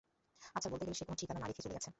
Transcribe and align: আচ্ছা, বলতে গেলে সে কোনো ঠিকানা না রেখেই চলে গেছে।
আচ্ছা, 0.55 0.69
বলতে 0.71 0.83
গেলে 0.85 0.97
সে 0.99 1.05
কোনো 1.05 1.17
ঠিকানা 1.17 1.39
না 1.39 1.47
রেখেই 1.47 1.63
চলে 1.65 1.75
গেছে। 1.77 1.89